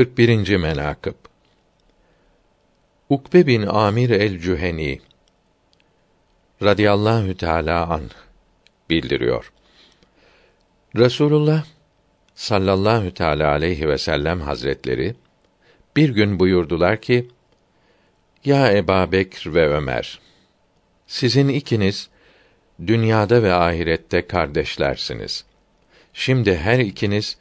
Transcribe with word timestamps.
41. 0.00 0.56
menakıb 0.56 1.14
Ukbe 3.08 3.46
bin 3.46 3.62
Amir 3.62 4.10
el-Cüheni 4.10 5.00
radıyallahu 6.62 7.36
teala 7.36 7.86
an 7.86 8.02
bildiriyor. 8.90 9.52
Resulullah 10.96 11.64
sallallahu 12.34 13.14
teala 13.14 13.50
aleyhi 13.50 13.88
ve 13.88 13.98
sellem 13.98 14.40
hazretleri 14.40 15.14
bir 15.96 16.08
gün 16.08 16.38
buyurdular 16.38 17.00
ki: 17.00 17.28
Ya 18.44 18.72
Eba 18.72 19.12
Bekr 19.12 19.54
ve 19.54 19.68
Ömer, 19.68 20.20
sizin 21.06 21.48
ikiniz 21.48 22.10
dünyada 22.86 23.42
ve 23.42 23.54
ahirette 23.54 24.26
kardeşlersiniz. 24.26 25.44
Şimdi 26.12 26.56
her 26.56 26.78
ikiniz 26.78 27.38